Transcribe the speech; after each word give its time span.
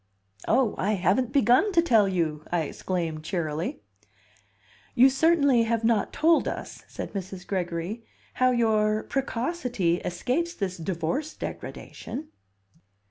"Oh, 0.47 0.73
I 0.79 0.93
haven't 0.93 1.31
begun 1.31 1.71
to 1.73 1.81
tell 1.83 2.07
you!" 2.07 2.43
I 2.51 2.61
exclaimed 2.61 3.23
cheerily. 3.23 3.83
"You 4.95 5.11
certainly 5.11 5.61
have 5.65 5.83
not 5.83 6.11
told 6.11 6.47
us," 6.47 6.83
said 6.87 7.13
Mrs. 7.13 7.45
Gregory, 7.45 8.03
"how 8.33 8.49
your 8.49 9.03
'precocity' 9.03 10.01
escapes 10.03 10.55
this 10.55 10.77
divorce 10.77 11.35
degradation." 11.35 12.29